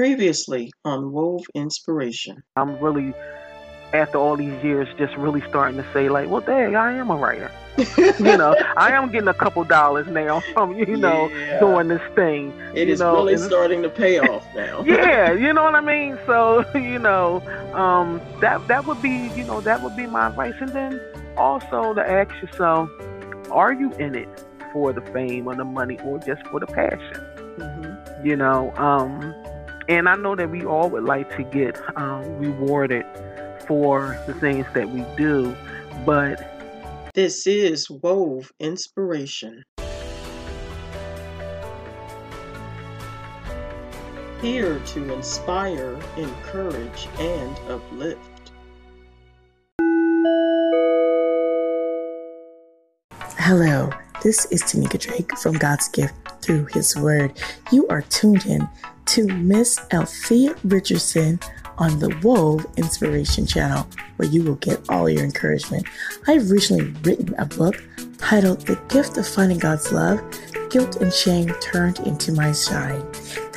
[0.00, 2.42] Previously on Wove Inspiration.
[2.56, 3.12] I'm really,
[3.92, 7.16] after all these years, just really starting to say, like, well, dang, I am a
[7.16, 7.50] writer.
[7.76, 11.60] you know, I am getting a couple dollars now from, you know, Yeah.
[11.60, 12.50] doing this thing.
[12.74, 14.84] It is know, really starting to pay off now.
[14.86, 16.18] yeah, you know what I mean?
[16.24, 17.42] So, you know,
[17.74, 20.54] um, that that would be, you know, that would be my advice.
[20.60, 20.98] And then
[21.36, 22.88] also to ask yourself,
[23.50, 24.30] are you in it
[24.72, 27.26] for the fame or the money or just for the passion?
[27.58, 28.24] Mhm.
[28.24, 29.34] you know um
[29.90, 33.04] and i know that we all would like to get um rewarded
[33.66, 35.54] for the things that we do
[36.06, 36.56] but
[37.12, 39.64] This is Wove Inspiration.
[44.40, 48.52] Here to inspire, encourage, and uplift.
[53.38, 53.90] Hello,
[54.22, 57.32] this is Tanika Drake from God's Gift Through His Word.
[57.72, 58.68] You are tuned in
[59.06, 61.40] to Miss Althea Richardson
[61.78, 65.86] on the Wove Inspiration Channel, where you will get all your encouragement.
[66.26, 67.82] I've recently written a book
[68.18, 70.20] titled The Gift of Finding God's Love
[70.70, 73.04] Guilt and Shame Turned into My Shine.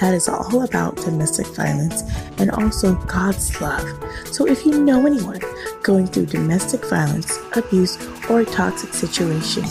[0.02, 2.02] That is all about domestic violence
[2.40, 3.88] and also God's love.
[4.32, 5.42] So if you know anyone
[5.84, 7.98] going through domestic violence, abuse,
[8.30, 9.64] or a toxic situation,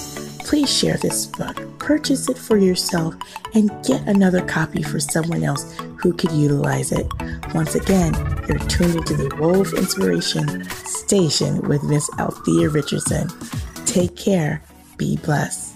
[0.47, 3.15] please share this book, purchase it for yourself,
[3.55, 7.07] and get another copy for someone else who could utilize it.
[7.55, 8.15] Once again,
[8.49, 13.29] you're tuned into the Wove Inspiration Station with Miss Althea Richardson.
[13.85, 14.63] Take care.
[14.97, 15.75] Be blessed.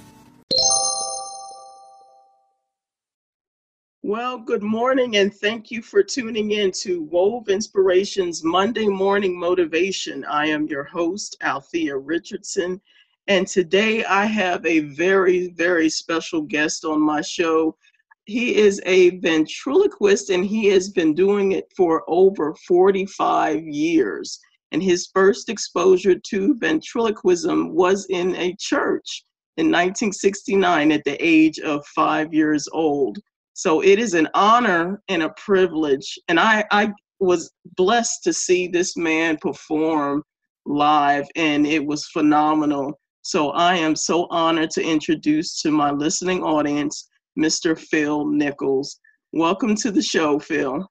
[4.03, 10.25] Well, good morning, and thank you for tuning in to Wove Inspiration's Monday Morning Motivation.
[10.27, 12.81] I am your host, Althea Richardson,
[13.29, 17.77] and today I have a very, very special guest on my show.
[18.25, 24.39] He is a ventriloquist, and he has been doing it for over 45 years.
[24.73, 29.25] And his first exposure to ventriloquism was in a church
[29.57, 33.19] in 1969 at the age of five years old.
[33.55, 36.19] So it is an honor and a privilege.
[36.29, 40.23] And I, I was blessed to see this man perform
[40.67, 42.99] live, and it was phenomenal.
[43.27, 47.77] So I am so honored to introduce to my listening audience Mr.
[47.77, 49.01] Phil Nichols.
[49.33, 50.89] Welcome to the show, Phil.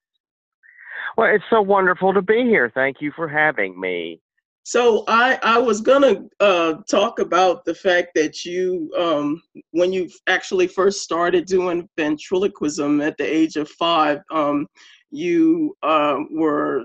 [1.16, 2.70] Well, it's so wonderful to be here.
[2.74, 4.20] Thank you for having me.
[4.64, 10.10] So I, I was gonna uh, talk about the fact that you, um, when you
[10.26, 14.66] actually first started doing ventriloquism at the age of five, um,
[15.10, 16.84] you uh, were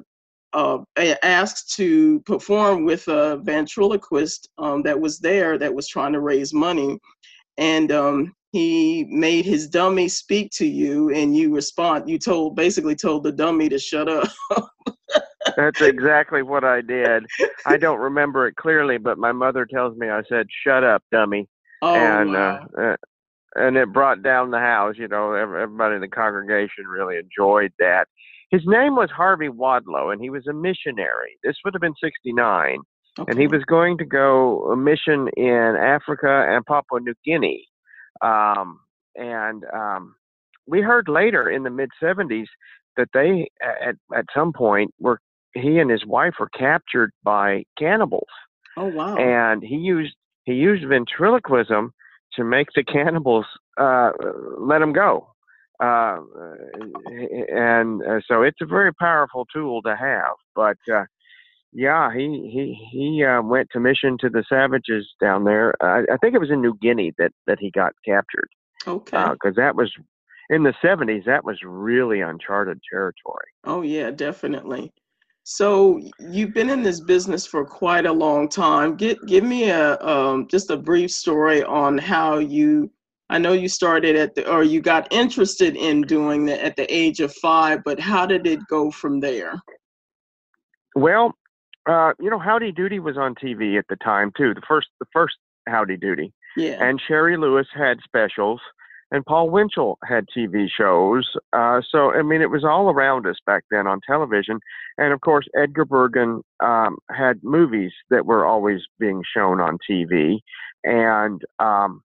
[0.53, 0.79] uh,
[1.23, 6.53] asked to perform with a ventriloquist um, that was there that was trying to raise
[6.53, 7.00] money,
[7.57, 12.09] and um, he made his dummy speak to you, and you respond.
[12.09, 14.29] You told basically told the dummy to shut up.
[15.57, 17.25] That's exactly what I did.
[17.66, 21.47] I don't remember it clearly, but my mother tells me I said, "Shut up, dummy,"
[21.81, 22.67] Oh, and wow.
[22.78, 22.95] uh, uh,
[23.56, 24.95] and it brought down the house.
[24.97, 28.07] You know, everybody in the congregation really enjoyed that.
[28.51, 31.38] His name was Harvey Wadlow, and he was a missionary.
[31.44, 32.79] This would have been '69,
[33.17, 37.66] and he was going to go a mission in Africa and Papua New Guinea.
[38.22, 38.79] Um,
[39.16, 40.16] and um,
[40.67, 42.45] we heard later in the mid 70s
[42.97, 45.19] that they, at, at some point, were
[45.53, 48.28] he and his wife were captured by cannibals,
[48.78, 49.16] Oh wow.
[49.16, 50.13] and he used
[50.44, 51.91] he used ventriloquism
[52.34, 53.45] to make the cannibals
[53.79, 54.11] uh,
[54.57, 55.30] let him go.
[55.81, 56.17] Uh,
[57.49, 60.35] and uh, so it's a very powerful tool to have.
[60.55, 61.05] But uh,
[61.73, 65.73] yeah, he he he uh, went to mission to the savages down there.
[65.81, 68.49] I, I think it was in New Guinea that that he got captured
[68.85, 69.25] okay.
[69.31, 69.91] because that was
[70.49, 71.25] in the 70s.
[71.25, 73.47] That was really uncharted territory.
[73.63, 74.91] oh yeah, definitely.
[75.43, 78.95] So you've been in this business for quite a long time.
[78.95, 82.91] Get give me a um, just a brief story on how you.
[83.31, 86.93] I know you started at the or you got interested in doing that at the
[86.93, 89.53] age of five, but how did it go from there?
[90.95, 91.33] Well,
[91.89, 94.53] uh, you know, Howdy Doody was on TV at the time too.
[94.53, 95.35] The first the first
[95.67, 96.83] Howdy Doody, Yeah.
[96.83, 98.59] and Shari Lewis had specials,
[99.11, 101.25] and Paul Winchell had TV shows.
[101.53, 104.59] Uh, so I mean, it was all around us back then on television,
[104.97, 110.39] and of course, Edgar Bergen um, had movies that were always being shown on TV,
[110.84, 112.01] and um,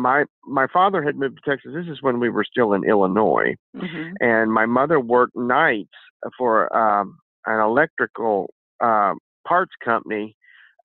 [0.00, 1.72] my my father had moved to Texas.
[1.74, 5.90] This is when we were still in Illinois, hmm and my mother worked nights
[6.36, 7.16] for um,
[7.46, 8.52] an electrical
[8.82, 9.14] uh,
[9.46, 10.36] parts company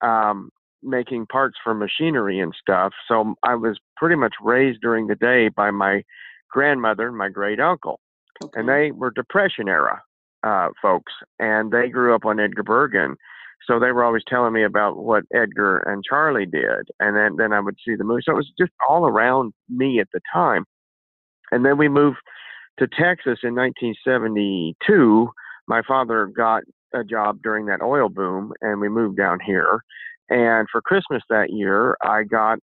[0.02, 0.50] um,
[0.82, 2.92] making parts for machinery and stuff.
[3.08, 6.02] So I was pretty much raised during the day by my
[6.50, 8.00] grandmother and my great uncle.
[8.44, 8.60] Okay.
[8.60, 10.02] and they were Depression era
[10.44, 13.16] uh, folks, and they grew up on Edgar Bergen.
[13.66, 17.52] So they were always telling me about what Edgar and Charlie did, and then then
[17.52, 18.22] I would see the movie.
[18.24, 20.64] So it was just all around me at the time.
[21.50, 22.18] And then we moved
[22.78, 25.28] to Texas in 1972.
[25.68, 26.62] My father got
[26.94, 29.80] a job during that oil boom, and we moved down here.
[30.28, 32.58] And for Christmas that year, I got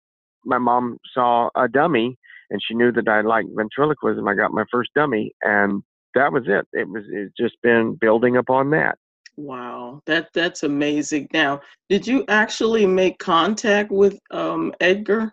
[0.44, 2.16] my mom saw a dummy,
[2.50, 4.26] and she knew that I liked ventriloquism.
[4.26, 5.82] I got my first dummy, and
[6.14, 6.66] that was it.
[6.72, 8.98] It was it's just been building upon that.
[9.36, 11.28] Wow, that that's amazing.
[11.32, 15.32] Now, did you actually make contact with um, Edgar?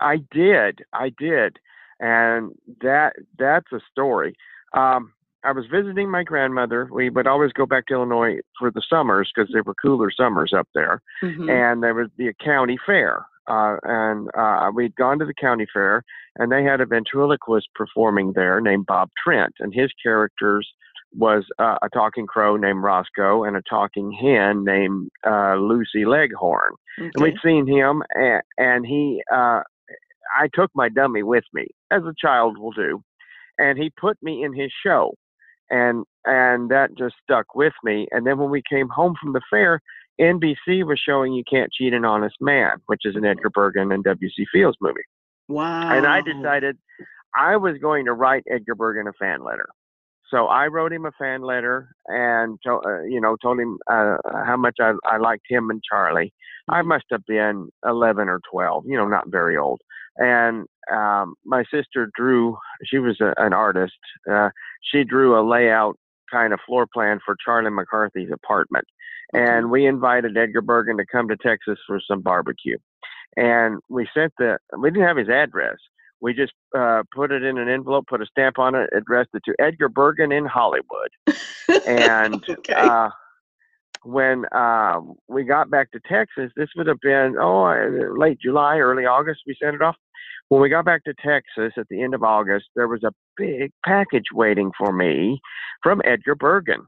[0.00, 1.58] I did, I did,
[2.00, 4.34] and that that's a story.
[4.72, 5.12] Um,
[5.44, 6.88] I was visiting my grandmother.
[6.90, 10.52] We would always go back to Illinois for the summers because there were cooler summers
[10.52, 11.50] up there, Mhm.
[11.50, 13.24] and there was the county fair.
[13.46, 16.02] Uh, and uh, we'd gone to the county fair,
[16.36, 20.66] and they had a ventriloquist performing there named Bob Trent, and his characters
[21.16, 26.72] was uh, a talking crow named Roscoe and a talking hen named uh, Lucy Leghorn.
[26.98, 29.60] And we'd seen him, and, and he, uh,
[30.38, 33.02] I took my dummy with me, as a child will do,
[33.58, 35.14] and he put me in his show,
[35.70, 38.06] and and that just stuck with me.
[38.10, 39.80] And then when we came home from the fair,
[40.20, 44.02] NBC was showing "You Can't Cheat an Honest Man," which is an Edgar Bergen and
[44.04, 44.44] W.C.
[44.52, 45.02] Fields movie,
[45.48, 45.90] Wow.
[45.92, 46.78] and I decided
[47.36, 49.66] I was going to write Edgar Bergen a fan letter.
[50.34, 54.16] So I wrote him a fan letter and to, uh, you know told him uh,
[54.44, 56.32] how much I, I liked him and Charlie.
[56.68, 56.86] I Mhm.
[56.86, 59.80] must have been 11 or 12, you know, not very old.
[60.16, 62.56] And um, my sister drew.
[62.84, 63.98] She was a, an artist.
[64.30, 64.50] Uh,
[64.82, 65.96] she drew a layout
[66.32, 68.86] kind of floor plan for Charlie McCarthy's apartment.
[69.32, 72.78] And we invited Edgar Bergen to come to Texas for some barbecue.
[73.36, 74.58] And we sent the.
[74.78, 75.76] We didn't have his address.
[76.20, 79.42] We just uh, put it in an envelope, put a stamp on it, addressed it
[79.44, 81.10] to Edgar Bergen in Hollywood.
[81.86, 82.74] And okay.
[82.74, 83.08] uh,
[84.04, 88.78] when uh, we got back to Texas, this would have been oh uh, late July,
[88.78, 89.40] early August.
[89.46, 89.96] We sent it off.
[90.48, 93.72] When we got back to Texas at the end of August, there was a big
[93.84, 95.40] package waiting for me
[95.82, 96.86] from Edgar Bergen,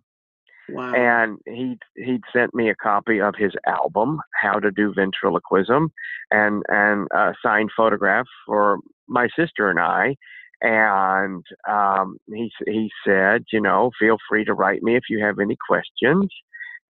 [0.69, 0.93] wow.
[0.95, 5.89] and he he'd sent me a copy of his album How to Do Ventriloquism,
[6.31, 8.79] and and a signed photograph for
[9.09, 10.17] my sister and I.
[10.63, 15.39] And um, he he said, you know, feel free to write me if you have
[15.39, 16.29] any questions.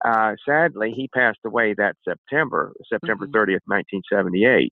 [0.04, 3.32] Uh, sadly, he passed away that September, September Mhm.
[3.32, 4.72] 30th, 1978.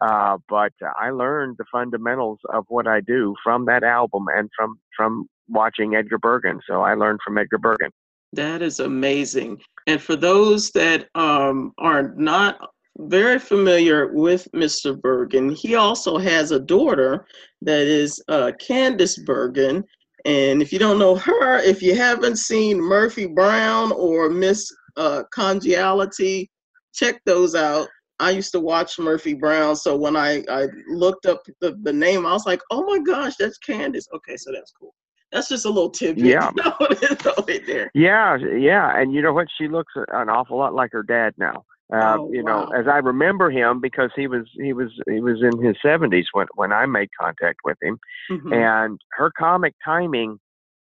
[0.00, 4.78] Uh, but I learned the fundamentals of what I do from that album and from
[4.96, 6.60] from watching Edgar Bergen.
[6.68, 7.90] So I learned from Edgar Bergen.
[8.32, 9.60] That is amazing.
[9.86, 12.58] And for those that um, are not
[12.98, 14.98] very familiar with Mr.
[14.98, 17.26] Bergen, he also has a daughter
[17.62, 19.84] that is uh, Candace Bergen.
[20.24, 25.22] And if you don't know her, if you haven't seen Murphy Brown or Miss uh,
[26.94, 27.88] check those out.
[28.20, 32.24] I used to watch Murphy Brown, so when I, I looked up the, the name,
[32.24, 34.06] I was like, oh my gosh, that's Candace.
[34.14, 34.94] Okay, so that's cool.
[35.32, 36.24] That's just a little tidbit.
[36.24, 36.50] Yeah.
[36.56, 37.90] Throw it- throw it there.
[37.94, 39.48] Yeah, yeah, and you know what?
[39.56, 41.64] She looks an awful lot like her dad now.
[41.92, 42.64] Uh, Oh, you wow.
[42.64, 46.26] know, as I remember him, because he was he was he was in his seventies
[46.32, 47.98] when when I made contact with him,
[48.30, 48.54] Mhm.
[48.54, 50.38] and her comic timing,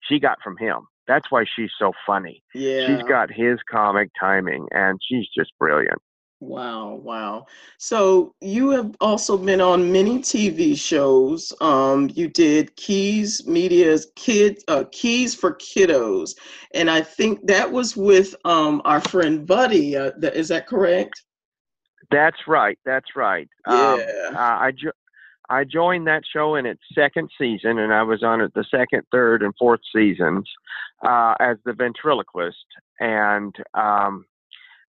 [0.00, 0.80] she got from him.
[1.08, 2.42] That's why she's so funny.
[2.54, 2.86] Yeah.
[2.86, 5.98] She's got his comic timing, and she's just brilliant.
[6.42, 7.46] Wow, wow.
[7.78, 11.52] So you have also been on many TV shows.
[11.60, 16.34] Um, you did Keys Media's Kid uh, Keys for Kiddos,
[16.74, 19.96] and I think that was with um, our friend Buddy.
[19.96, 21.22] Uh, th- is that correct?
[22.10, 22.76] That's right.
[22.84, 23.48] That's right.
[23.66, 24.30] Um, Yeah.
[24.34, 24.98] uh, I jo-
[25.48, 29.04] I joined that show in its second season, and I was on it the second,
[29.12, 30.50] third, and fourth seasons
[31.06, 32.66] uh, as the ventriloquist.
[32.98, 34.24] And um,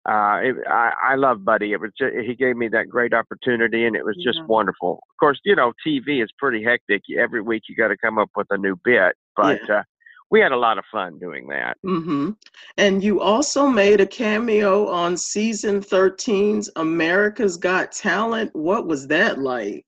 [0.09, 1.71] uh, it, I, I love Buddy.
[1.73, 4.47] It was ju- he gave me that great opportunity, and it was just Mhm.
[4.47, 4.93] wonderful.
[5.09, 7.03] Of course, you know TV is pretty hectic.
[7.17, 9.83] Every week you got to come up with a new bit, but uh,
[10.31, 11.77] we had a lot of fun doing that.
[11.85, 12.31] Mm-hmm.
[12.77, 18.51] And you also made a cameo on season 13's America's Got Talent.
[18.53, 19.85] What was that like?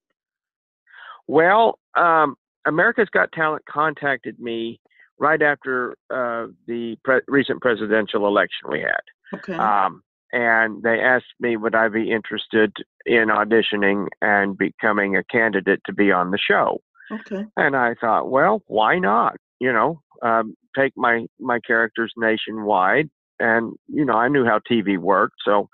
[1.27, 2.35] Well, um,
[2.65, 4.79] America's Got Talent contacted me
[5.19, 9.01] right after uh, the pre- recent presidential election we had.
[9.33, 9.53] Okay.
[9.53, 10.01] Um,
[10.31, 12.73] and they asked me would I be interested
[13.05, 16.81] in auditioning and becoming a candidate to be on the show.
[17.11, 17.45] okay.
[17.57, 19.35] And I thought, well, why not?
[19.59, 23.09] You know, um, take my my characters nationwide,
[23.39, 25.69] and you know, I knew how TV worked, so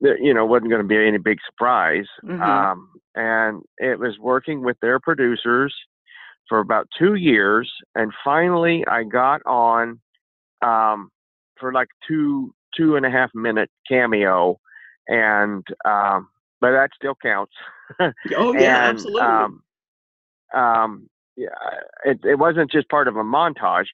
[0.00, 2.06] you know, wasn't going to be any big surprise.
[2.24, 2.40] Mhm.
[2.40, 5.74] Um, and it was working with their producers
[6.48, 10.00] for about two years, and finally I got on
[10.62, 11.10] um,
[11.58, 14.58] for like two two and a half minute cameo,
[15.08, 16.28] and um,
[16.60, 17.52] but that still counts.
[18.00, 19.20] oh yeah, and, absolutely.
[19.20, 19.62] Um,
[20.54, 21.48] um, yeah,
[22.04, 23.86] it, it wasn't just part of a montage.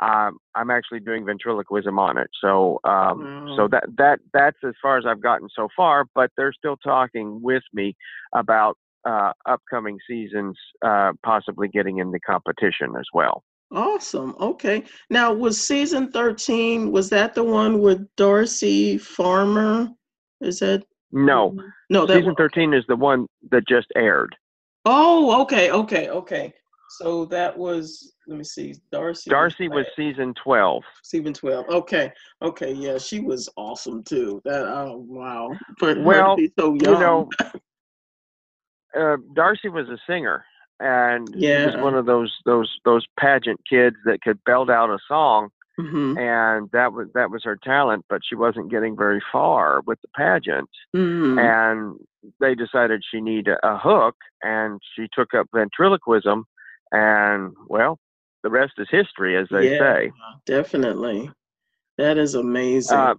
[0.00, 2.30] Um, I'm actually doing ventriloquism on it.
[2.40, 6.06] So, um, so that that that's as far as I've gotten so far.
[6.14, 7.94] But they're still talking with me
[8.34, 13.44] about uh, upcoming seasons, uh, possibly getting in the competition as well.
[13.72, 14.34] Awesome.
[14.40, 14.84] Okay.
[15.10, 19.88] Now, was season 13, was that the one with Darci Farmer?
[20.40, 20.84] Is that?
[21.12, 21.56] No.
[21.88, 24.34] No, that season 13 is the one that just aired.
[24.84, 25.70] Oh, okay.
[25.70, 26.08] Okay.
[26.08, 26.52] Okay.
[26.98, 29.28] So that was, let me see, Darci.
[29.28, 30.82] Darci was, was season 12.
[31.04, 31.68] Season 12.
[31.68, 32.12] Okay.
[32.42, 32.72] Okay.
[32.72, 32.98] Yeah.
[32.98, 34.42] She was awesome too.
[34.44, 35.50] That, oh, wow.
[35.78, 37.28] But well, so you know,
[38.96, 40.44] uh, Darci was a singer
[40.80, 41.60] and yeah.
[41.60, 45.50] he was one of those those those pageant kids that could belt out a song
[45.78, 46.18] mm-hmm.
[46.18, 50.08] and that was that was her talent but she wasn't getting very far with the
[50.16, 51.38] pageant mm-hmm.
[51.38, 51.96] and
[52.40, 56.44] they decided she needed a hook and she took up ventriloquism
[56.92, 57.98] and well
[58.42, 60.12] the rest is history as they yeah, say
[60.46, 61.30] definitely
[61.98, 63.14] that is amazing uh,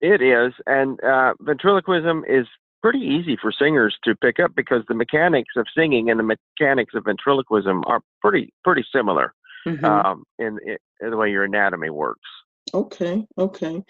[0.00, 2.46] it is and uh, ventriloquism is
[2.82, 6.94] pretty easy for singers to pick up because the mechanics of singing and the mechanics
[6.94, 9.32] of ventriloquism are pretty pretty similar
[9.66, 9.84] mm-hmm.
[9.84, 10.58] um, in,
[11.00, 12.28] in the way your anatomy works.
[12.74, 13.82] Okay, okay.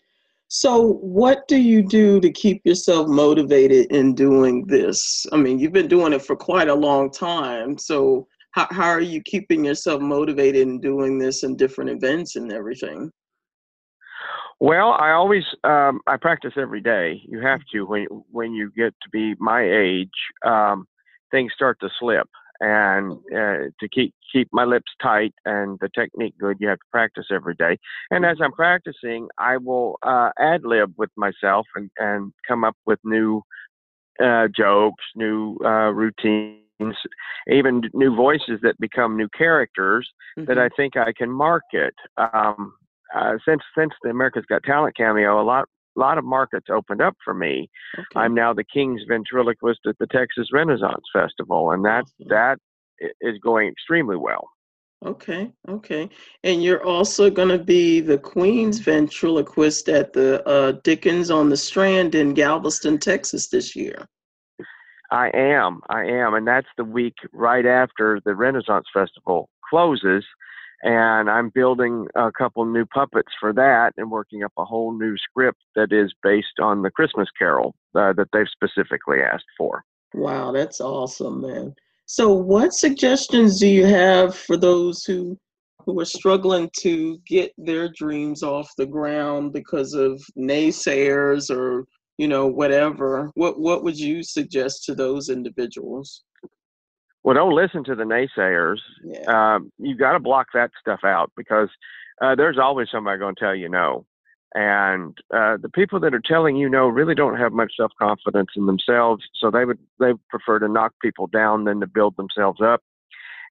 [0.48, 5.26] So, what do you do to keep yourself motivated in doing this?
[5.32, 7.76] I mean, you've been doing it for quite a long time.
[7.76, 12.52] So, how, how are you keeping yourself motivated in doing this in different events and
[12.52, 13.10] everything?
[14.58, 17.20] Well, I always um, I practice every day.
[17.28, 20.08] You have to when when you get to be my age,
[20.46, 20.86] um,
[21.30, 22.28] things start to slip,
[22.60, 26.86] and uh, to keep keep my lips tight and the technique good, you have to
[26.90, 27.76] practice every day.
[28.10, 32.76] And as I'm practicing, I will uh, ad lib with myself and and come up
[32.86, 33.42] with new
[34.22, 36.62] uh, jokes, new uh, routines
[37.50, 40.08] even new voices that become new characters
[40.38, 40.46] mm-hmm.
[40.46, 41.94] that I think I can market.
[42.18, 42.74] Um,
[43.14, 47.16] uh, since since the America's Got Talent cameo, a lot lot of markets opened up
[47.24, 47.68] for me.
[47.98, 48.04] Okay.
[48.16, 52.28] I'm now the King's ventriloquist at the Texas Renaissance Festival, and that awesome.
[52.28, 52.58] that
[53.20, 54.48] is going extremely well.
[55.04, 56.08] Okay, okay,
[56.42, 61.56] and you're also going to be the Queen's ventriloquist at the uh, Dickens on the
[61.56, 64.06] Strand in Galveston, Texas, this year.
[65.10, 70.24] I am, I am, and that's the week right after the Renaissance Festival closes
[70.82, 75.16] and I'm building a couple new puppets for that and working up a whole new
[75.16, 79.84] script that is based on the Christmas Carol uh, that they've specifically asked for.
[80.14, 81.74] Wow, that's awesome, man.
[82.06, 85.38] So, what suggestions do you have for those who
[85.84, 91.86] who are struggling to get their dreams off the ground because of naysayers or
[92.18, 93.30] you know whatever?
[93.34, 96.22] What what would you suggest to those individuals?
[97.26, 98.78] Well, don't listen to the naysayers.
[99.02, 99.56] Yeah.
[99.56, 101.68] Um, you got to block that stuff out because
[102.22, 104.06] uh, there's always somebody going to tell you no.
[104.54, 108.50] And uh, the people that are telling you no really don't have much self confidence
[108.56, 112.60] in themselves, so they would they prefer to knock people down than to build themselves
[112.62, 112.80] up.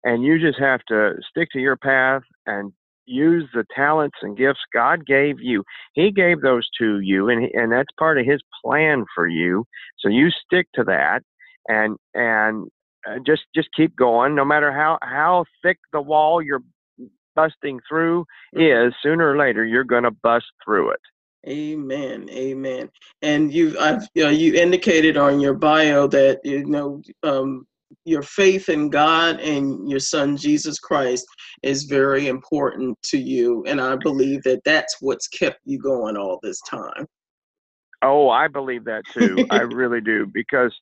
[0.05, 2.71] And you just have to stick to your path and
[3.05, 5.65] use the talents and gifts God gave you.
[5.95, 9.65] He gave those to you, and and that's part of His plan for you.
[9.99, 11.23] So you stick to that,
[11.67, 12.69] and and
[13.07, 14.35] uh, just just keep going.
[14.35, 16.63] No matter how how thick the wall you're
[17.35, 18.87] busting through mm-hmm.
[18.87, 20.99] is, sooner or later you're going to bust through it.
[21.47, 22.27] Amen.
[22.31, 22.89] Amen.
[23.21, 27.67] And you, I've, you, know, you indicated on your bio that you know um,
[28.03, 31.25] your faith in God and your Son Jesus Christ
[31.61, 36.39] is very important to you, and I believe that that's what's kept you going all
[36.41, 37.05] this time.
[38.01, 39.45] Oh, I believe that too.
[39.51, 40.73] I really do because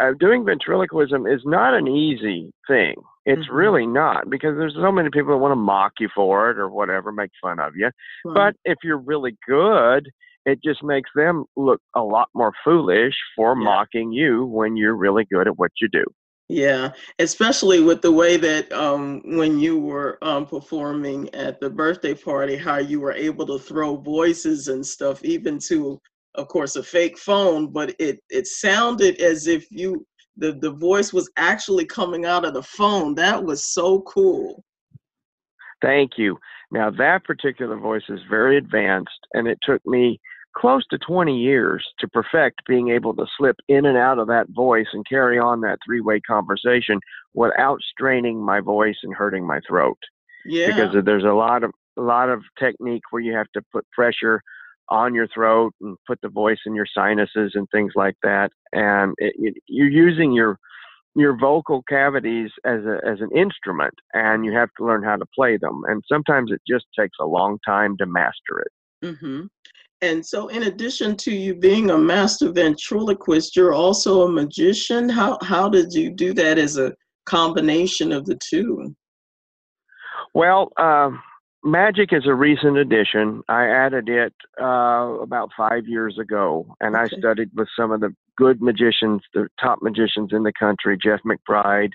[0.00, 2.94] uh, doing ventriloquism is not an easy thing.
[3.24, 3.54] It's mm-hmm.
[3.54, 6.68] really not because there's so many people that want to mock you for it or
[6.68, 7.90] whatever, make fun of you.
[8.24, 8.34] Right.
[8.34, 10.08] But if you're really good,
[10.44, 13.64] it just makes them look a lot more foolish for yeah.
[13.64, 16.04] mocking you when you're really good at what you do.
[16.48, 22.14] Yeah, especially with the way that um, when you were um, performing at the birthday
[22.14, 26.00] party, how you were able to throw voices and stuff, even to
[26.36, 31.12] of course, a fake phone, but it it sounded as if you the the voice
[31.12, 33.14] was actually coming out of the phone.
[33.14, 34.64] That was so cool.
[35.82, 36.38] Thank you.
[36.70, 40.20] Now that particular voice is very advanced, and it took me
[40.56, 44.46] close to 20 years to perfect being able to slip in and out of that
[44.48, 46.98] voice and carry on that three way conversation
[47.34, 49.98] without straining my voice and hurting my throat.
[50.46, 50.68] Yeah.
[50.68, 54.42] Because there's a lot of a lot of technique where you have to put pressure
[54.88, 59.14] on your throat and put the voice in your sinuses and things like that, and
[59.18, 60.58] it, it, you're using your
[61.14, 65.26] your vocal cavities as a as an instrument, and you have to learn how to
[65.34, 65.82] play them.
[65.88, 68.72] And sometimes it just takes a long time to master it.
[69.04, 69.46] Mm-hmm.
[70.02, 75.08] And so, in addition to you being a master ventriloquist, you're also a magician.
[75.08, 78.94] How how did you do that as a combination of the two?
[80.34, 81.10] Well, uh,
[81.66, 83.42] magic is a recent addition.
[83.48, 87.14] I added it uh, about five years ago, and okay.
[87.14, 91.20] I studied with some of the good magicians, the top magicians in the country, Jeff
[91.26, 91.92] McBride,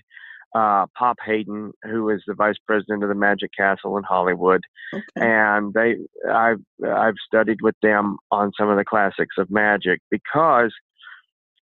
[0.53, 4.61] uh, Pop Haydn, who is the vice president of the Magic Castle in Hollywood,
[4.93, 5.03] okay.
[5.15, 5.95] and they
[6.29, 10.73] I've I've studied with them on some of the classics of magic because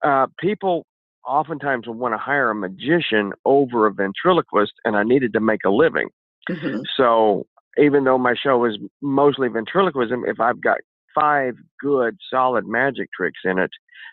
[0.05, 0.87] uh, people
[1.27, 5.65] oftentimes will want to hire a magician over a ventriloquist, and I needed to make
[5.67, 6.09] a living.
[6.49, 6.83] Mm-hmm.
[6.97, 7.47] So
[7.79, 10.79] even though my show is mostly ventriloquism, if I've got
[11.15, 13.71] five good solid magic tricks in it,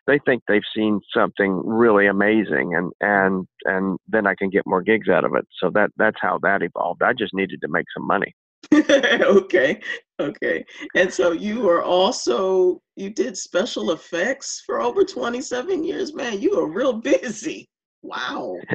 [0.08, 4.82] they think they've seen something really amazing and and and then I can get more
[4.82, 5.46] gigs out of it.
[5.62, 7.03] So that that's how that evolved.
[7.03, 8.34] I just needed to make some money.
[8.74, 9.82] okay.
[10.20, 10.65] Okay.
[10.96, 16.41] And so you were also you did special effects for over 27 years, man.
[16.41, 17.70] You were real busy.
[18.01, 18.58] Wow.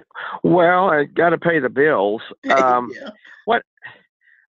[0.44, 2.22] Well, I got to pay the bills.
[2.50, 3.10] Um, yeah.
[3.44, 3.62] What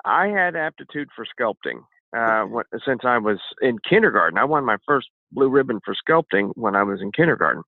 [0.06, 1.82] I had aptitude for sculpting
[2.16, 4.38] uh, when, since I was in kindergarten.
[4.38, 7.64] I won my first blue ribbon for sculpting when I was in kindergarten,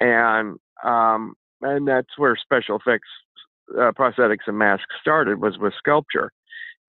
[0.00, 3.08] and um, and that's where special effects,
[3.76, 6.30] uh, prosthetics, and masks started was with sculpture.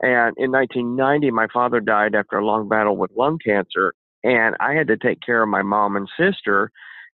[0.01, 4.73] And in 1990, my father died after a long battle with lung cancer, and I
[4.73, 6.71] had to take care of my mom and sister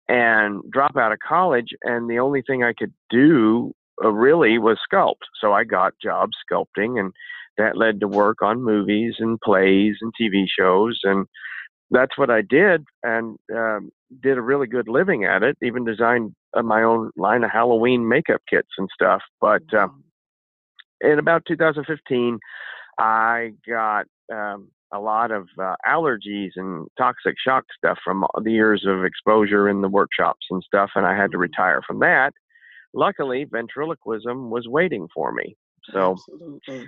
[0.08, 1.70] and drop out of college.
[1.84, 5.28] And the only thing I could do uh, really was sculpt.
[5.42, 7.14] So I got jobs sculpting and
[7.60, 11.28] that led to work on movies and plays and TV shows, and
[11.92, 13.90] that's what I did, and um,
[14.24, 15.58] did a really good living at it.
[15.62, 19.22] Even designed uh, my own line of Halloween makeup kits and stuff.
[19.42, 19.90] But uh,
[21.02, 22.40] in about 2015,
[22.98, 28.86] I got um, a lot of uh, allergies and toxic shock stuff from the years
[28.88, 32.32] of exposure in the workshops and stuff, and I had to retire from that.
[32.94, 35.56] Luckily, ventriloquism was waiting for me.
[35.94, 36.88] So Absolutely.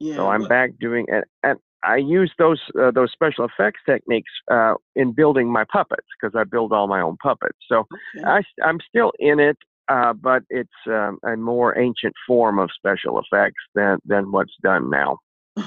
[0.00, 4.30] Yeah, so I'm back doing it, and I use those uh, those special effects techniques
[4.50, 7.58] uh, in building my puppets because I build all my own puppets.
[7.68, 8.26] So okay.
[8.26, 9.56] I, I'm still in it,
[9.88, 14.90] uh, but it's um, a more ancient form of special effects than than what's done
[14.90, 15.18] now.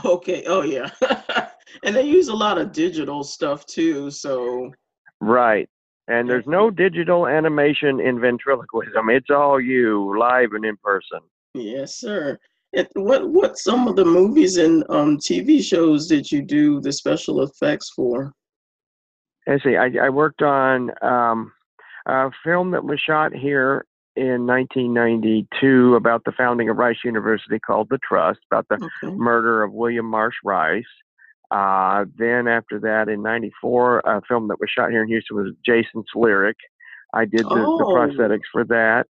[0.03, 0.43] Okay.
[0.47, 0.89] Oh yeah,
[1.83, 4.11] and they use a lot of digital stuff too.
[4.11, 4.73] So
[5.21, 5.69] right.
[6.07, 9.09] And there's no digital animation in ventriloquism.
[9.09, 11.19] It's all you, live and in person.
[11.53, 12.39] Yes, sir.
[12.73, 16.91] And what what some of the movies and um, TV shows did you do the
[16.91, 18.33] special effects for?
[19.47, 19.75] I see.
[19.75, 21.51] I, I worked on um,
[22.05, 27.87] a film that was shot here in 1992 about the founding of Rice University called
[27.89, 29.15] The Trust, about the okay.
[29.15, 30.83] murder of William Marsh Rice.
[31.49, 35.53] Uh, then after that, in '94, a film that was shot here in Houston was
[35.65, 36.57] Jason's Lyric.
[37.13, 37.77] I did the, oh.
[37.77, 39.07] the prosthetics for that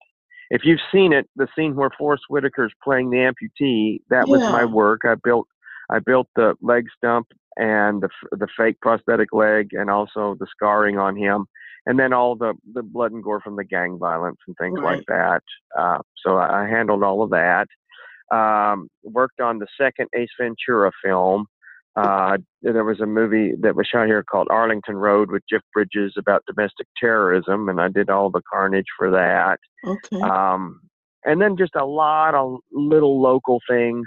[0.50, 4.32] if you've seen it, the scene where Forest Whitaker's playing the amputee, that yeah.
[4.32, 5.02] was my work.
[5.06, 5.48] I built
[5.90, 10.98] I built the leg stump and the the fake prosthetic leg, and also the scarring
[10.98, 11.46] on him,
[11.86, 14.98] and then all the the blood and gore from the gang violence and things right.
[14.98, 15.42] like that.
[15.78, 17.68] Uh, so I handled all of that.
[18.32, 21.46] Um, worked on the second Ace Ventura film.
[21.96, 26.14] Uh, there was a movie that was shot here called Arlington Road with Jeff Bridges
[26.18, 29.60] about domestic terrorism, and I did all the carnage for that.
[29.86, 30.22] Okay.
[30.22, 30.82] Um,
[31.24, 34.06] and then just a lot of little local things.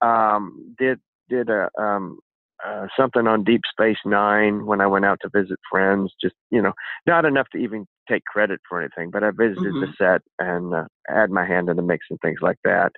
[0.00, 2.18] Um, did did a um,
[2.66, 6.12] uh, something on Deep Space Nine when I went out to visit friends.
[6.20, 6.72] Just you know,
[7.06, 9.80] not enough to even take credit for anything, but I visited mm-hmm.
[9.80, 12.92] the set and uh, had my hand in the mix and things like that.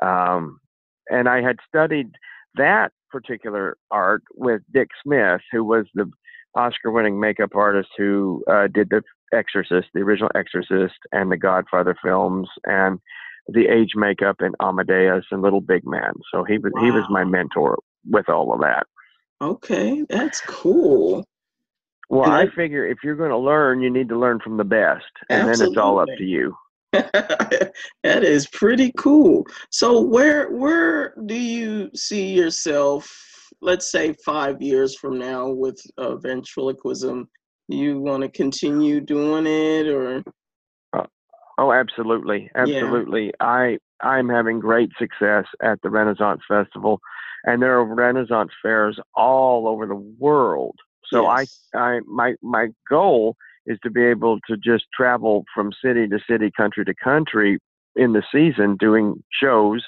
[0.00, 0.60] Um,
[1.10, 2.12] and I had studied
[2.54, 6.10] that particular art with Dick Smith, who was the
[6.54, 12.48] Oscar-winning makeup artist who uh, did the Exorcist, the original Exorcist, and the Godfather films,
[12.64, 12.98] and
[13.48, 16.12] the age makeup in Amadeus and Little Big Man.
[16.32, 16.84] So he was wow.
[16.84, 18.86] he was my mentor with all of that.
[19.40, 21.24] Okay, that's cool.
[22.08, 24.64] Well, I, I, figure if you're going to learn, you need to learn from the
[24.64, 25.64] best, and absolutely.
[25.64, 26.54] then it's all up to you.
[26.92, 29.46] that is pretty cool.
[29.70, 33.10] So where where do you see yourself
[33.62, 37.28] let's say five years from now with uh, ventriloquism,
[37.68, 40.22] you want to continue doing it or?
[40.92, 41.06] Uh,
[41.58, 43.26] oh, absolutely, absolutely.
[43.26, 43.46] Yeah.
[43.46, 47.00] I I'm having great success at the Renaissance Festival,
[47.44, 50.76] and there are Renaissance fairs all over the world.
[51.06, 51.60] So yes.
[51.74, 56.18] I I my my goal is to be able to just travel from city to
[56.28, 57.58] city, country to country
[57.96, 59.84] in the season doing shows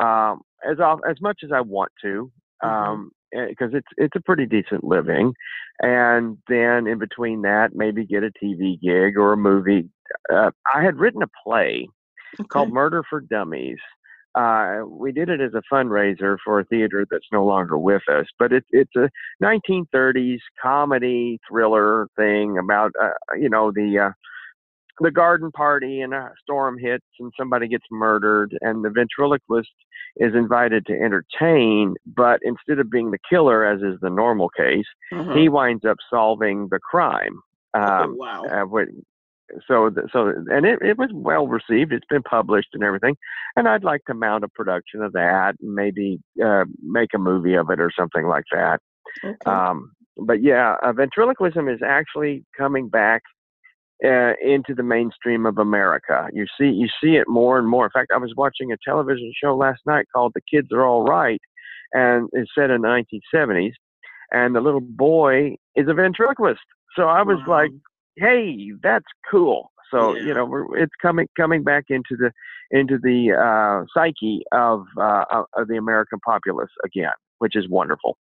[0.00, 3.76] um, as off, as much as I want to, because um, mm-hmm.
[3.76, 5.34] it's it's a pretty decent living,
[5.80, 9.88] and then in between that, maybe get a TV gig or a movie.
[10.32, 11.88] Uh, I had written a play
[12.40, 12.48] okay.
[12.48, 13.78] called Murder for Dummies.
[14.34, 18.26] Uh, we did it as a fundraiser for a theater that's no longer with us,
[18.38, 19.10] but it's it's a
[19.42, 24.10] 1930s comedy thriller thing about uh, you know the uh,
[25.00, 29.70] the garden party and a storm hits and somebody gets murdered and the ventriloquist
[30.16, 34.84] is invited to entertain but instead of being the killer as is the normal case
[35.12, 35.36] mm-hmm.
[35.36, 37.40] he winds up solving the crime
[37.74, 38.64] oh, um, oh, wow uh,
[39.66, 43.16] so so and it, it was well received it's been published and everything
[43.56, 47.54] and i'd like to mount a production of that and maybe uh, make a movie
[47.54, 48.80] of it or something like that
[49.24, 49.36] okay.
[49.46, 53.22] um, but yeah uh, ventriloquism is actually coming back
[54.04, 56.26] uh, into the mainstream of America.
[56.32, 57.84] You see, you see it more and more.
[57.84, 61.04] In fact, I was watching a television show last night called "The Kids Are All
[61.04, 61.40] Right,"
[61.92, 63.72] and it's set in the 1970s.
[64.32, 66.62] And the little boy is a ventriloquist.
[66.96, 67.62] So I was wow.
[67.62, 67.70] like,
[68.16, 70.22] "Hey, that's cool." So yeah.
[70.22, 72.32] you know, it's coming coming back into the
[72.70, 78.16] into the uh, psyche of uh, of the American populace again, which is wonderful.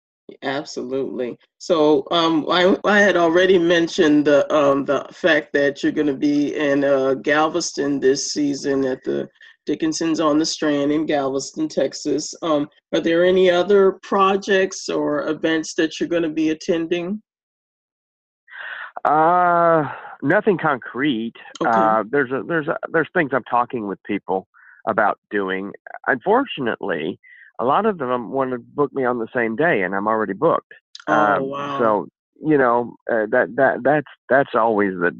[0.43, 1.37] Absolutely.
[1.57, 6.13] So um, I, I had already mentioned the um, the fact that you're going to
[6.13, 9.27] be in uh, Galveston this season at the
[9.65, 12.33] Dickinson's on the Strand in Galveston, Texas.
[12.41, 17.21] Um, are there any other projects or events that you're going to be attending?
[19.05, 21.33] Uh, nothing concrete.
[21.61, 21.69] Okay.
[21.69, 24.47] Uh, there's a, there's a, there's things I'm talking with people
[24.87, 25.71] about doing.
[26.07, 27.19] Unfortunately,
[27.59, 30.33] a lot of them want to book me on the same day, and I'm already
[30.33, 30.73] booked.
[31.07, 31.79] Oh um, wow!
[31.79, 32.07] So
[32.41, 35.15] you know uh, that that that's that's always the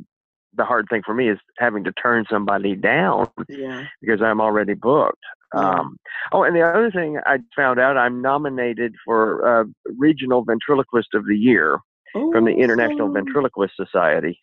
[0.56, 3.86] the hard thing for me is having to turn somebody down yeah.
[4.02, 5.24] because I'm already booked.
[5.54, 5.62] Yeah.
[5.62, 5.98] Um,
[6.32, 9.63] oh, and the other thing I found out, I'm nominated for uh,
[9.98, 11.80] Regional Ventriloquist of the Year
[12.15, 13.12] oh, from the International.
[13.12, 14.39] Ventriloquist Society.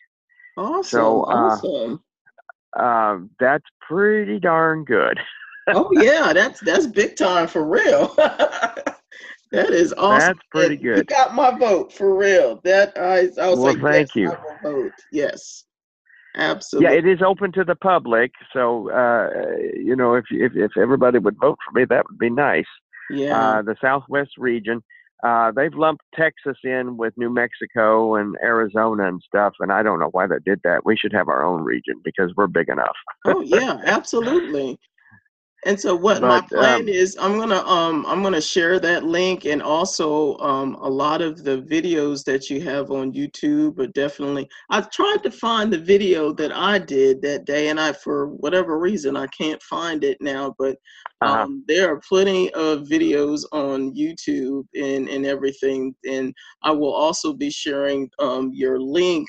[0.57, 0.85] Awesome!
[0.85, 2.03] So, uh, awesome.
[2.79, 5.19] Uh, that's pretty darn good.
[5.69, 8.15] oh yeah, that's that's big time for real.
[8.17, 10.19] that is awesome.
[10.19, 10.99] That's pretty good.
[10.99, 12.61] You got my vote for real.
[12.65, 14.37] That I I was well, like, thank yes, you.
[14.63, 14.93] vote.
[15.13, 15.65] Yes.
[16.37, 16.93] Absolutely.
[16.93, 18.33] Yeah, it is open to the public.
[18.53, 19.31] So, uh,
[19.75, 22.67] you know, if, if if everybody would vote for me, that would be nice.
[23.11, 23.39] Yeah.
[23.39, 24.83] Uh, the Southwest region,
[25.23, 29.99] uh, they've lumped Texas in with New Mexico and Arizona and stuff, and I don't
[29.99, 30.85] know why they did that.
[30.85, 32.97] We should have our own region because we're big enough.
[33.25, 34.79] oh yeah, absolutely.
[35.67, 39.03] And so what but, my plan um, is, I'm gonna um I'm gonna share that
[39.03, 43.75] link and also um a lot of the videos that you have on YouTube.
[43.75, 47.93] But definitely, I've tried to find the video that I did that day, and I
[47.93, 50.55] for whatever reason I can't find it now.
[50.57, 50.77] But
[51.21, 51.43] uh-huh.
[51.43, 57.33] um, there are plenty of videos on YouTube and and everything, and I will also
[57.33, 59.29] be sharing um your link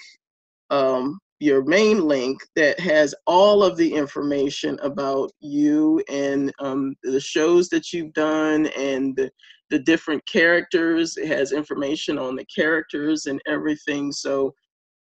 [0.70, 7.20] um your main link that has all of the information about you and um, the
[7.20, 9.30] shows that you've done and the,
[9.70, 11.18] the different characters.
[11.18, 14.12] It has information on the characters and everything.
[14.12, 14.54] So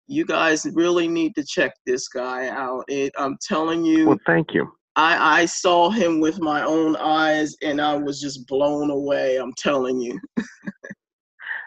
[0.08, 2.84] you guys really need to check this guy out.
[2.88, 4.08] It, I'm telling you.
[4.08, 4.70] Well, thank you.
[4.94, 9.36] I, I saw him with my own eyes and I was just blown away.
[9.36, 10.18] I'm telling you.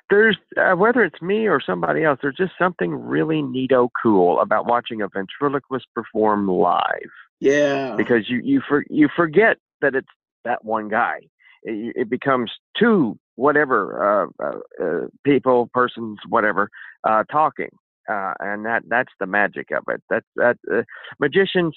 [0.10, 4.66] there's uh, whether it's me or somebody else, there's just something really neato cool about
[4.66, 7.12] watching a ventriloquist perform live.
[7.40, 10.08] Yeah, because you you for, you forget that it's
[10.46, 11.20] that one guy.
[11.64, 16.70] It, it becomes two whatever uh, uh, uh, people, persons, whatever,
[17.06, 17.70] uh, talking.
[18.10, 20.02] Uh, and that that's the magic of it.
[20.10, 20.82] That that uh,
[21.20, 21.76] magicians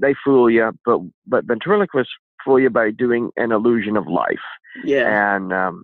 [0.00, 2.12] they fool you, but but ventriloquists
[2.44, 4.46] fool you by doing an illusion of life.
[4.84, 5.82] Yeah, and um,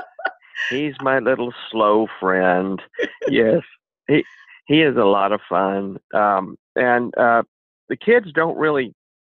[0.70, 2.80] He's my little slow friend.
[3.28, 3.62] Yes,
[4.08, 4.24] he
[4.66, 5.98] he is a lot of fun.
[6.14, 7.42] Um, and uh,
[7.88, 8.94] the kids don't really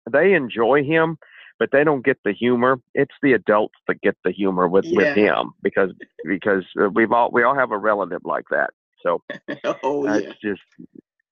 [0.09, 1.17] they enjoy him,
[1.59, 2.79] but they don't get the humor.
[2.93, 4.97] It's the adults that get the humor with yeah.
[4.97, 5.91] with him because
[6.25, 8.69] because we've all we all have a relative like that.
[9.01, 9.21] So
[9.83, 10.51] oh, that's yeah.
[10.51, 10.61] just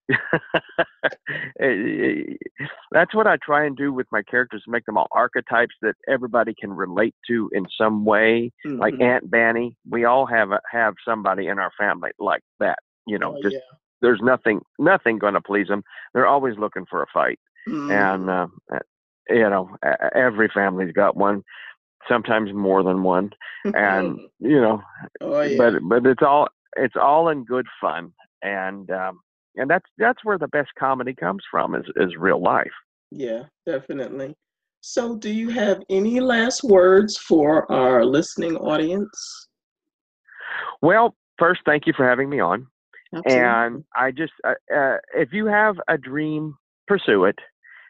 [2.92, 6.54] that's what I try and do with my characters, make them all archetypes that everybody
[6.60, 8.52] can relate to in some way.
[8.66, 8.80] Mm-hmm.
[8.80, 12.80] Like Aunt Banny, we all have a, have somebody in our family like that.
[13.08, 13.60] You know, oh, just yeah.
[14.02, 15.84] there's nothing nothing going to please them.
[16.14, 17.92] They're always looking for a fight, mm-hmm.
[17.92, 18.48] and uh,
[19.30, 19.76] you know,
[20.16, 21.44] every family's got one.
[22.08, 23.32] Sometimes more than one,
[23.64, 24.82] and you know,
[25.22, 25.58] oh, yeah.
[25.58, 29.20] but but it's all it's all in good fun, and um,
[29.58, 32.72] and that's that's where the best comedy comes from is is real life.
[33.12, 34.36] Yeah, definitely.
[34.82, 39.48] So, do you have any last words for our listening audience?
[40.82, 42.68] Well, first, thank you for having me on.
[43.16, 43.42] Absolutely.
[43.44, 46.56] And I just, uh, uh, if you have a dream,
[46.88, 47.40] pursue it.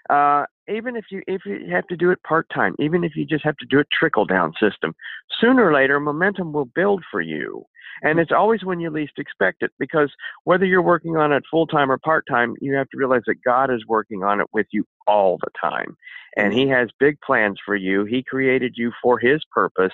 [0.09, 3.25] Uh, even if you if you have to do it part time, even if you
[3.25, 4.93] just have to do a trickle down system,
[5.39, 7.65] sooner or later momentum will build for you.
[8.01, 10.11] And it's always when you least expect it because
[10.43, 13.43] whether you're working on it full time or part time, you have to realize that
[13.43, 15.95] God is working on it with you all the time.
[16.35, 18.03] And He has big plans for you.
[18.03, 19.93] He created you for His purpose.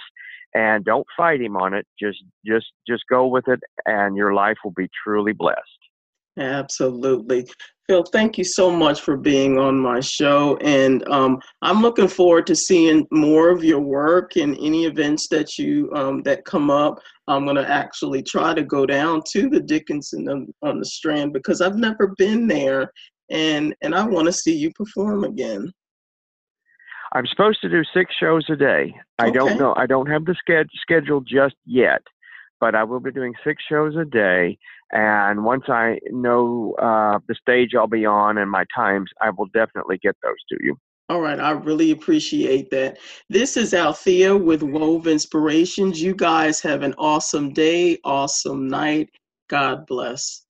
[0.53, 1.87] And don't fight him on it.
[1.97, 5.61] Just just just go with it and your life will be truly blessed.
[6.39, 7.47] Absolutely.
[7.87, 10.55] Phil, thank you so much for being on my show.
[10.61, 15.57] And um, I'm looking forward to seeing more of your work and any events that
[15.57, 16.99] you um, that come up.
[17.27, 21.33] I'm going to actually try to go down to the Dickinson on, on the Strand
[21.33, 22.91] because I've never been there,
[23.29, 25.69] and and I want to see you perform again.
[27.13, 28.95] I'm supposed to do six shows a day.
[29.19, 29.37] I okay.
[29.37, 29.73] don't know.
[29.75, 30.35] I don't have the
[30.81, 32.01] schedule just yet,
[32.61, 34.57] but I will be doing six shows a day.
[34.93, 39.47] And once I know uh, the stage I'll be on and my times, I will
[39.47, 40.77] definitely get those to you.
[41.09, 42.97] All right, I really appreciate that.
[43.29, 46.01] This is Althea with Wove Inspirations.
[46.01, 49.09] You guys have an awesome day, awesome night.
[49.49, 50.45] God bless.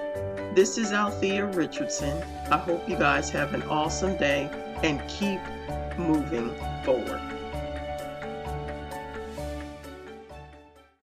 [0.53, 2.21] This is Althea Richardson.
[2.51, 4.49] I hope you guys have an awesome day
[4.83, 5.39] and keep
[5.97, 7.38] moving forward.